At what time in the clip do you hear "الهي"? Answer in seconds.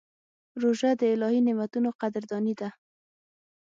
1.13-1.39